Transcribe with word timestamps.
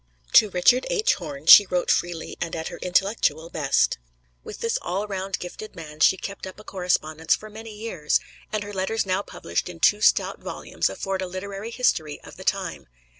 To 0.33 0.49
Richard 0.49 0.87
H. 0.89 1.13
Horne 1.13 1.45
she 1.45 1.67
wrote 1.67 1.91
freely 1.91 2.35
and 2.41 2.55
at 2.55 2.69
her 2.69 2.77
intellectual 2.81 3.51
best. 3.51 3.99
With 4.43 4.61
this 4.61 4.79
all 4.81 5.05
round, 5.05 5.37
gifted 5.37 5.75
man 5.75 5.99
she 5.99 6.17
kept 6.17 6.47
up 6.47 6.59
a 6.59 6.63
correspondence 6.63 7.35
for 7.35 7.51
many 7.51 7.77
years; 7.77 8.19
and 8.51 8.63
her 8.63 8.73
letters 8.73 9.05
now 9.05 9.21
published 9.21 9.69
in 9.69 9.79
two 9.79 10.01
stout 10.01 10.39
volumes 10.39 10.89
afford 10.89 11.21
a 11.21 11.27
literary 11.27 11.69
history 11.69 12.19
of 12.21 12.35
the 12.35 12.43
time. 12.43 12.87